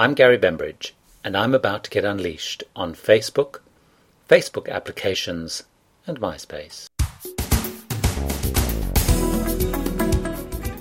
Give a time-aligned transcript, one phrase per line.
[0.00, 3.60] I'm Gary Bembridge, and I'm about to get unleashed on Facebook,
[4.30, 5.64] Facebook applications,
[6.06, 6.86] and MySpace.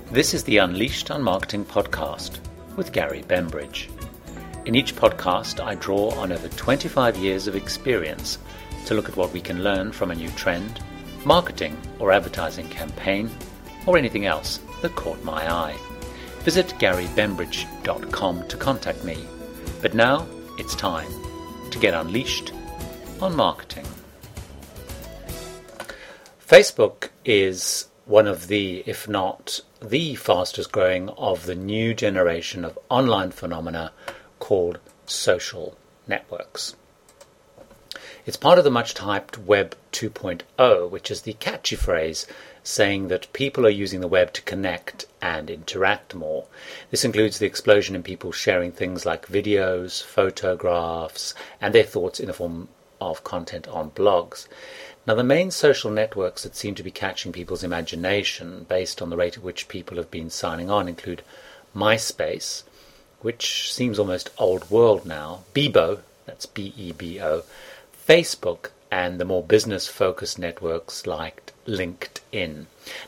[0.10, 2.40] This is the Unleashed on Marketing podcast
[2.78, 3.90] with Gary Bembridge.
[4.66, 8.38] In each podcast, I draw on over 25 years of experience
[8.86, 10.82] to look at what we can learn from a new trend,
[11.26, 13.30] marketing or advertising campaign,
[13.86, 15.76] or anything else that caught my eye.
[16.42, 19.18] Visit garybembridge.com to contact me.
[19.82, 20.28] But now
[20.58, 21.12] it's time
[21.72, 22.54] to get unleashed
[23.22, 23.86] on marketing.
[26.46, 32.80] Facebook is one of the, if not the fastest growing of the new generation of
[32.90, 33.92] online phenomena
[34.40, 35.78] called social
[36.08, 36.76] networks.
[38.26, 42.26] It's part of the much hyped Web 2.0, which is the catchy phrase
[42.70, 46.46] saying that people are using the web to connect and interact more.
[46.92, 52.28] This includes the explosion in people sharing things like videos, photographs, and their thoughts in
[52.28, 52.70] the form
[53.02, 54.48] of content on blogs.
[55.08, 59.18] Now, the main social networks that seem to be catching people's imagination based on the
[59.18, 61.24] rate at which people have been signing on include
[61.76, 62.64] MySpace,
[63.22, 67.44] which seems almost old world now, Bebo, that's B E B O,
[68.08, 72.66] Facebook, and the more business focused networks like LinkedIn.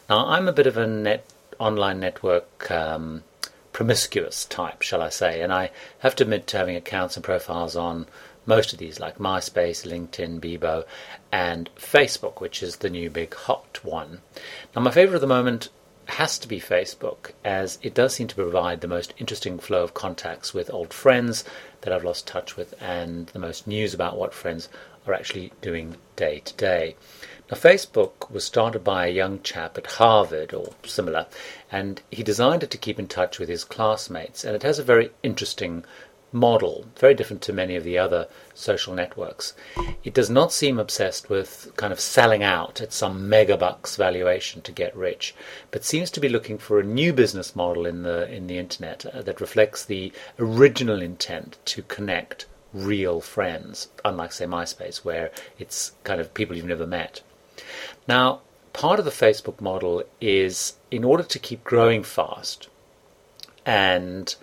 [0.09, 1.25] Now, I'm a bit of a net
[1.59, 3.23] online network um,
[3.73, 7.75] promiscuous type, shall I say, and I have to admit to having accounts and profiles
[7.75, 8.07] on
[8.45, 10.83] most of these, like MySpace, LinkedIn, Bebo,
[11.31, 14.21] and Facebook, which is the new big hot one.
[14.75, 15.69] Now, my favorite at the moment
[16.05, 19.93] has to be Facebook, as it does seem to provide the most interesting flow of
[19.93, 21.45] contacts with old friends
[21.81, 24.67] that I've lost touch with, and the most news about what friends
[25.05, 26.95] are actually doing day to day.
[27.49, 31.25] Now, Facebook was started by a young chap at Harvard or similar,
[31.71, 34.83] and he designed it to keep in touch with his classmates, and it has a
[34.83, 35.83] very interesting
[36.31, 39.53] model, very different to many of the other social networks.
[40.03, 44.71] It does not seem obsessed with kind of selling out at some megabucks valuation to
[44.71, 45.35] get rich,
[45.71, 49.05] but seems to be looking for a new business model in the in the internet
[49.05, 55.93] uh, that reflects the original intent to connect real friends, unlike say MySpace, where it's
[56.03, 57.21] kind of people you've never met.
[58.07, 58.41] Now,
[58.73, 62.69] part of the Facebook model is in order to keep growing fast
[63.65, 64.33] and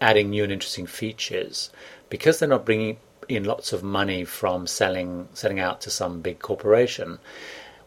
[0.00, 1.70] adding new and interesting features
[2.08, 2.98] because they're not bringing
[3.28, 7.18] in lots of money from selling selling out to some big corporation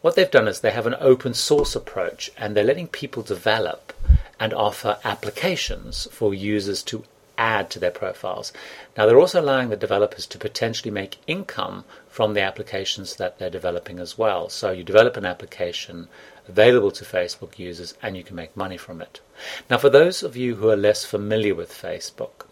[0.01, 3.93] what they've done is they have an open source approach and they're letting people develop
[4.39, 7.03] and offer applications for users to
[7.37, 8.53] add to their profiles.
[8.97, 13.49] Now, they're also allowing the developers to potentially make income from the applications that they're
[13.49, 14.49] developing as well.
[14.49, 16.07] So, you develop an application
[16.47, 19.21] available to Facebook users and you can make money from it.
[19.69, 22.45] Now, for those of you who are less familiar with Facebook,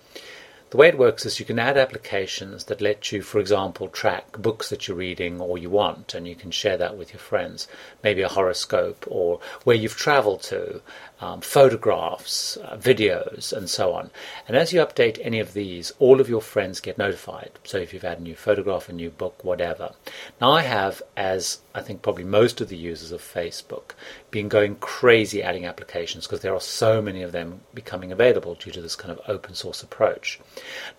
[0.69, 4.37] the way it works is you can add applications that let you, for example, track
[4.37, 7.67] books that you're reading or you want, and you can share that with your friends.
[8.03, 10.81] Maybe a horoscope or where you've traveled to,
[11.21, 14.09] um, photographs, uh, videos, and so on.
[14.47, 17.51] And as you update any of these, all of your friends get notified.
[17.63, 19.93] So if you've had a new photograph, a new book, whatever.
[20.39, 23.91] Now I have, as I think probably most of the users of Facebook,
[24.31, 28.71] been going crazy adding applications because there are so many of them becoming available due
[28.71, 30.39] to this kind of open source approach.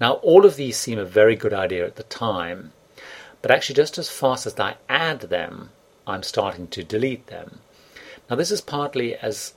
[0.00, 2.72] Now all of these seem a very good idea at the time,
[3.42, 5.70] but actually just as fast as I add them,
[6.06, 7.60] I'm starting to delete them.
[8.28, 9.54] Now this is partly as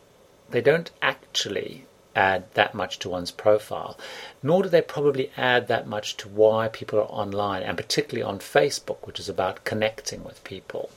[0.50, 3.98] they don't actually add that much to one's profile,
[4.42, 8.40] nor do they probably add that much to why people are online, and particularly on
[8.40, 10.90] Facebook, which is about connecting with people.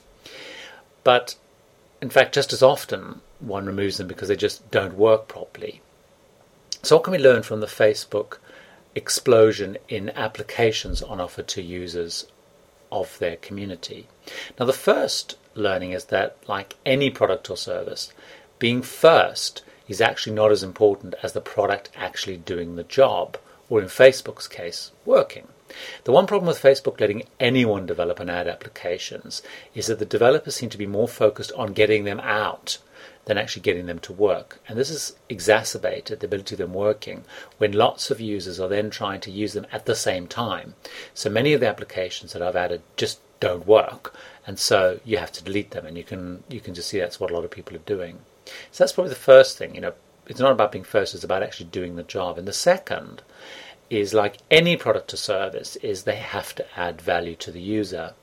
[1.05, 1.37] But
[2.03, 5.81] in fact, just as often, one removes them because they just don't work properly.
[6.83, 8.39] So, what can we learn from the Facebook
[8.97, 12.27] explosion in applications on offer to users
[12.91, 14.09] of their community?
[14.59, 18.13] Now, the first learning is that, like any product or service,
[18.59, 23.81] being first is actually not as important as the product actually doing the job, or
[23.81, 25.49] in Facebook's case, working.
[26.05, 29.43] The one problem with Facebook letting anyone develop an ad applications
[29.75, 32.79] is that the developers seem to be more focused on getting them out
[33.27, 34.61] than actually getting them to work.
[34.69, 37.25] And this has exacerbated the ability of them working
[37.59, 40.75] when lots of users are then trying to use them at the same time.
[41.13, 44.15] So many of the applications that I've added just don't work,
[44.47, 47.21] and so you have to delete them, and you can you can just see that's
[47.21, 48.21] what a lot of people are doing.
[48.71, 49.75] So that's probably the first thing.
[49.75, 49.93] You know,
[50.27, 52.39] it's not about being first; it's about actually doing the job.
[52.39, 53.23] And the second
[53.91, 58.15] is like any product or service is they have to add value to the user.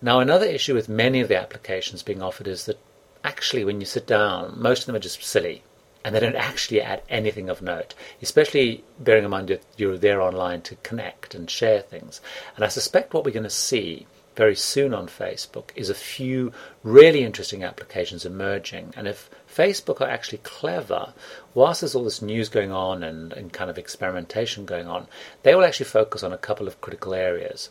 [0.00, 2.78] Now, another issue with many of the applications being offered is that
[3.24, 5.62] actually, when you sit down, most of them are just silly.
[6.04, 10.20] and they don't actually add anything of note, especially bearing in mind that you're there
[10.20, 12.20] online to connect and share things.
[12.56, 16.52] And I suspect what we're going to see very soon on Facebook is a few
[16.82, 18.94] really interesting applications emerging.
[18.96, 21.12] And if Facebook are actually clever,
[21.54, 25.06] whilst there's all this news going on and, and kind of experimentation going on,
[25.42, 27.68] they will actually focus on a couple of critical areas.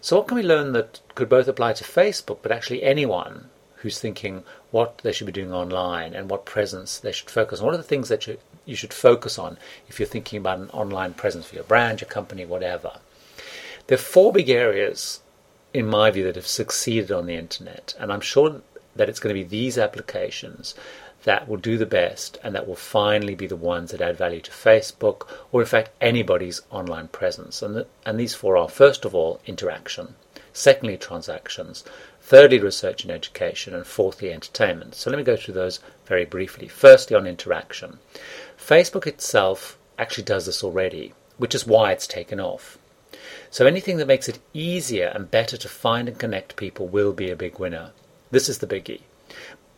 [0.00, 3.48] So, what can we learn that could both apply to Facebook, but actually anyone
[3.82, 7.66] who's thinking what they should be doing online and what presence they should focus on?
[7.66, 9.58] What are the things that you, you should focus on
[9.88, 13.00] if you're thinking about an online presence for your brand, your company, whatever?
[13.88, 15.20] There are four big areas,
[15.74, 18.62] in my view, that have succeeded on the internet, and I'm sure
[18.94, 20.74] that it's going to be these applications
[21.24, 24.40] that will do the best and that will finally be the ones that add value
[24.40, 27.62] to Facebook or, in fact, anybody's online presence.
[27.62, 30.14] And, the, and these four are first of all, interaction,
[30.52, 31.84] secondly, transactions,
[32.22, 34.94] thirdly, research and education, and fourthly, entertainment.
[34.94, 36.68] So let me go through those very briefly.
[36.68, 37.98] Firstly, on interaction.
[38.58, 42.78] Facebook itself actually does this already, which is why it's taken off.
[43.50, 47.30] So anything that makes it easier and better to find and connect people will be
[47.30, 47.90] a big winner.
[48.30, 49.02] This is the biggie.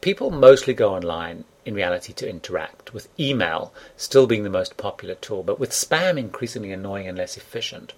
[0.04, 5.14] People mostly go online in reality to interact, with email still being the most popular
[5.14, 7.94] tool, but with spam increasingly annoying and less efficient.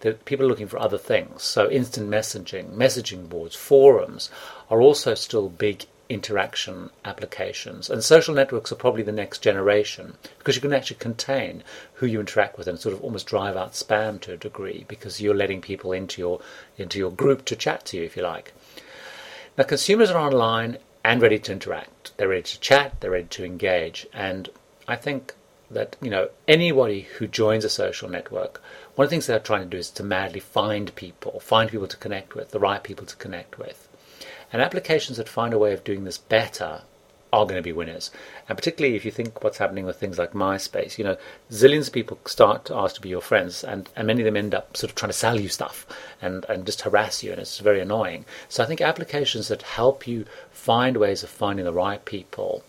[0.00, 1.42] That people are looking for other things.
[1.42, 4.28] So instant messaging, messaging boards, forums
[4.68, 7.88] are also still big interaction applications.
[7.88, 11.64] And social networks are probably the next generation because you can actually contain
[11.94, 15.22] who you interact with and sort of almost drive out spam to a degree because
[15.22, 16.38] you're letting people into your
[16.76, 18.52] into your group to chat to you if you like.
[19.56, 20.76] Now consumers are online
[21.06, 22.10] and ready to interact.
[22.16, 24.08] They're ready to chat, they're ready to engage.
[24.12, 24.48] And
[24.88, 25.34] I think
[25.70, 28.60] that, you know, anybody who joins a social network,
[28.96, 31.86] one of the things they're trying to do is to madly find people, find people
[31.86, 33.88] to connect with, the right people to connect with.
[34.52, 36.82] And applications that find a way of doing this better
[37.36, 38.10] are going to be winners.
[38.48, 41.16] And particularly if you think what's happening with things like MySpace, you know,
[41.50, 44.36] zillions of people start to ask to be your friends, and, and many of them
[44.36, 45.86] end up sort of trying to sell you stuff
[46.22, 48.24] and, and just harass you, and it's very annoying.
[48.48, 52.64] So I think applications that help you find ways of finding the right people,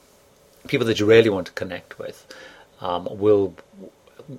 [0.67, 2.27] people that you really want to connect with,
[2.81, 3.55] um, will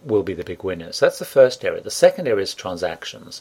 [0.05, 0.97] will be the big winners.
[0.97, 1.81] So that's the first area.
[1.81, 3.41] The second area is transactions.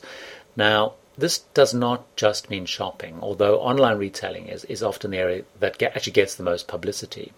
[0.55, 5.43] Now, this does not just mean shopping, although online retailing is, is often the area
[5.59, 7.33] that get, actually gets the most publicity.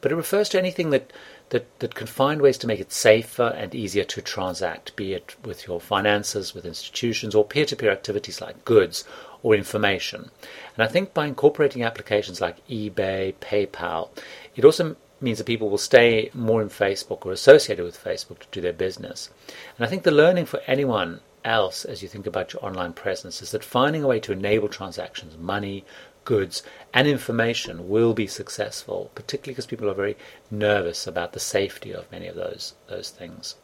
[0.00, 1.12] But it refers to anything that,
[1.48, 5.34] that, that can find ways to make it safer and easier to transact, be it
[5.44, 9.04] with your finances, with institutions, or peer to peer activities like goods
[9.42, 10.30] or information.
[10.76, 14.10] And I think by incorporating applications like eBay, PayPal,
[14.54, 18.46] it also means that people will stay more in Facebook or associated with Facebook to
[18.52, 19.30] do their business.
[19.76, 23.42] And I think the learning for anyone else as you think about your online presence
[23.42, 25.84] is that finding a way to enable transactions, money,
[26.24, 26.62] goods,
[26.92, 30.16] and information will be successful, particularly because people are very
[30.50, 33.56] nervous about the safety of many of those, those things.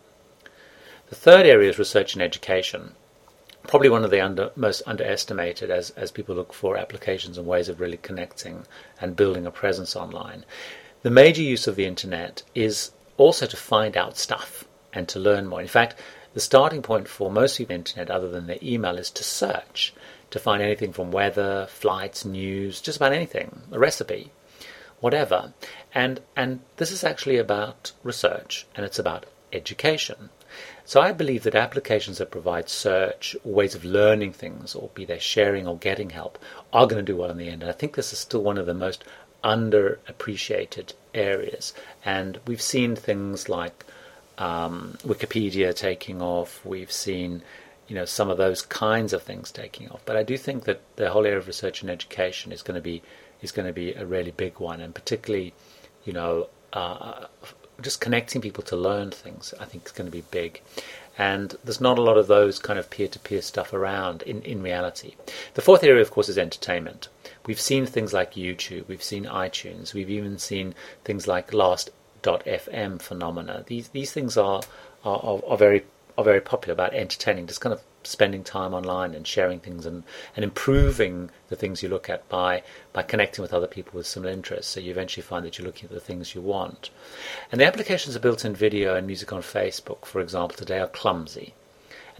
[1.09, 2.95] The third area is research and education.
[3.67, 7.69] Probably one of the under, most underestimated as, as people look for applications and ways
[7.69, 8.67] of really connecting
[9.01, 10.45] and building a presence online.
[11.03, 15.47] The major use of the internet is also to find out stuff and to learn
[15.47, 15.61] more.
[15.61, 15.97] In fact,
[16.33, 19.25] the starting point for most people on the internet, other than their email, is to
[19.25, 19.93] search
[20.31, 24.31] to find anything from weather, flights, news, just about anything, a recipe,
[25.01, 25.53] whatever.
[25.95, 30.31] And and this is actually about research and it's about education.
[30.85, 35.19] So I believe that applications that provide search, ways of learning things, or be they
[35.19, 36.39] sharing or getting help,
[36.73, 37.63] are going to do well in the end.
[37.63, 39.05] And I think this is still one of the most
[39.45, 41.73] underappreciated areas.
[42.05, 43.85] And we've seen things like
[44.41, 46.65] um, Wikipedia taking off.
[46.65, 47.43] We've seen,
[47.87, 50.01] you know, some of those kinds of things taking off.
[50.05, 52.81] But I do think that the whole area of research and education is going to
[52.81, 53.03] be
[53.43, 55.55] is going to be a really big one, and particularly,
[56.05, 57.27] you know, uh,
[57.81, 59.55] just connecting people to learn things.
[59.61, 60.61] I think is going to be big.
[61.19, 65.17] And there's not a lot of those kind of peer-to-peer stuff around in, in reality.
[65.53, 67.09] The fourth area, of course, is entertainment.
[67.45, 71.91] We've seen things like YouTube, we've seen iTunes, we've even seen things like Last
[72.23, 73.65] FM phenomena.
[73.67, 74.63] These these things are,
[75.05, 75.85] are are, very
[76.17, 80.03] are very popular about entertaining, just kind of spending time online and sharing things and,
[80.35, 82.63] and improving the things you look at by
[82.93, 84.73] by connecting with other people with similar interests.
[84.73, 86.91] So you eventually find that you're looking at the things you want.
[87.53, 91.55] And the applications of built-in video and music on Facebook, for example, today are clumsy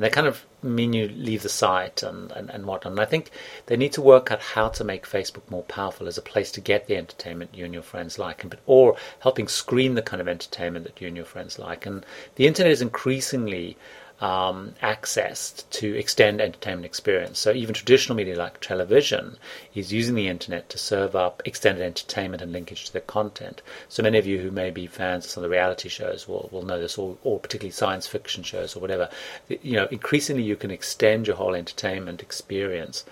[0.01, 2.93] and they kind of mean you leave the site and, and, and whatnot.
[2.93, 3.31] And I think
[3.67, 6.63] they need to work out how to make Facebook more powerful as a place to
[6.63, 10.27] get the entertainment you and your friends like, and, or helping screen the kind of
[10.27, 11.85] entertainment that you and your friends like.
[11.85, 13.77] And the internet is increasingly
[14.21, 17.39] um, accessed to extend entertainment experience.
[17.39, 19.39] So even traditional media like television
[19.75, 23.63] is using the internet to serve up extended entertainment and linkage to the content.
[23.89, 26.51] So many of you who may be fans of some of the reality shows will,
[26.53, 29.09] will know this, or, or particularly science fiction shows or whatever.
[29.49, 33.05] You know, increasingly you can extend your whole entertainment experience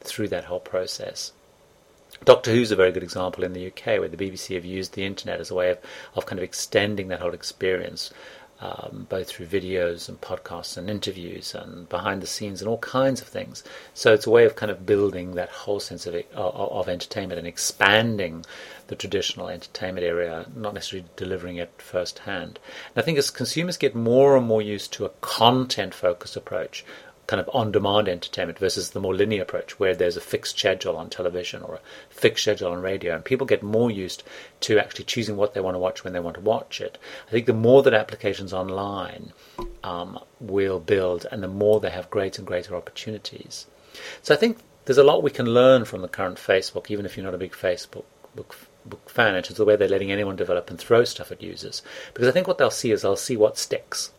[0.00, 1.32] through that whole process.
[2.24, 5.04] Doctor Who's a very good example in the UK, where the BBC have used the
[5.04, 5.78] internet as a way of,
[6.14, 8.10] of kind of extending that whole experience
[8.60, 13.20] um, both through videos and podcasts and interviews and behind the scenes and all kinds
[13.20, 13.62] of things.
[13.94, 17.38] So it's a way of kind of building that whole sense of, of, of entertainment
[17.38, 18.44] and expanding
[18.88, 22.58] the traditional entertainment area, not necessarily delivering it firsthand.
[22.94, 26.84] And I think as consumers get more and more used to a content focused approach,
[27.26, 30.96] kind of on demand entertainment versus the more linear approach where there's a fixed schedule
[30.96, 34.22] on television or a fixed schedule on radio and people get more used
[34.60, 36.98] to actually choosing what they want to watch when they want to watch it.
[37.26, 39.32] I think the more that applications online
[39.82, 43.66] um, will build and the more they have greater and greater opportunities.
[44.22, 47.16] So I think there's a lot we can learn from the current Facebook, even if
[47.16, 48.04] you're not a big Facebook
[48.36, 48.54] book,
[48.84, 51.42] book fan, in terms of the way they're letting anyone develop and throw stuff at
[51.42, 51.82] users.
[52.14, 54.12] Because I think what they'll see is they'll see what sticks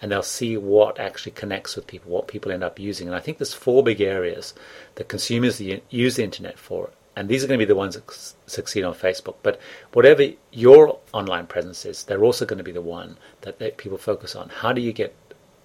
[0.00, 3.06] and they'll see what actually connects with people, what people end up using.
[3.06, 4.54] And I think there's four big areas
[4.94, 8.34] that consumers use the internet for, and these are going to be the ones that
[8.46, 9.36] succeed on Facebook.
[9.42, 9.60] But
[9.92, 13.98] whatever your online presence is, they're also going to be the one that, that people
[13.98, 14.48] focus on.
[14.48, 15.14] How do you get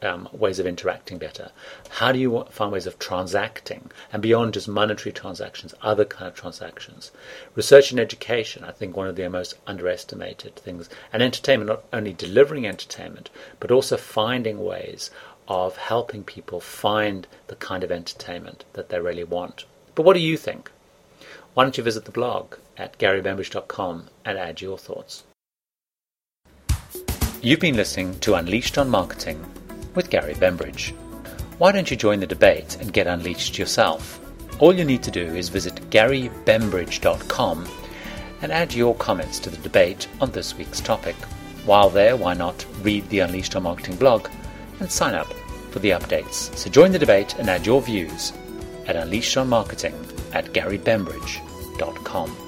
[0.06, 1.52] um, ways of interacting better?
[1.90, 6.36] How do you find ways of transacting and beyond just monetary transactions, other kind of
[6.36, 7.12] transactions?
[7.56, 12.14] Research and education, I think, one of the most underestimated things, and entertainment, not only
[12.14, 15.10] delivering entertainment, but also finding ways
[15.48, 19.66] of helping people find the kind of entertainment that they really want.
[19.96, 20.72] But what do you think?
[21.54, 25.24] Why don't you visit the blog at garybembridge.com and add your thoughts?
[27.42, 29.46] You've been listening to Unleashed on Marketing
[29.96, 30.94] with Gary Bembridge.
[31.58, 34.20] Why don't you join the debate and get unleashed yourself?
[34.60, 37.68] All you need to do is visit garybembridge.com
[38.42, 41.16] and add your comments to the debate on this week's topic.
[41.66, 44.28] While there, why not read the Unleashed on Marketing blog
[44.80, 45.32] and sign up
[45.72, 46.56] for the updates?
[46.56, 48.34] So join the debate and add your views
[48.86, 49.96] at Unleashed on Marketing
[50.34, 52.45] at garybembridge.com.